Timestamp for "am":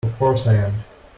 0.55-0.83